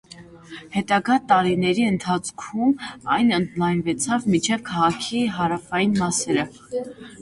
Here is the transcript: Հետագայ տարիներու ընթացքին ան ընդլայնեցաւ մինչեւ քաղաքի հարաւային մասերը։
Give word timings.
Հետագայ 0.77 1.17
տարիներու 1.31 1.85
ընթացքին 1.91 2.75
ան 3.19 3.31
ընդլայնեցաւ 3.39 4.29
մինչեւ 4.35 4.67
քաղաքի 4.75 5.27
հարաւային 5.39 5.99
մասերը։ 6.05 6.53